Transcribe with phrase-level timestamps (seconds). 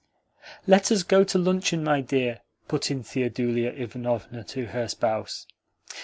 [0.65, 5.45] "Let us go to luncheon, my dear," put in Theodulia Ivanovna to her spouse.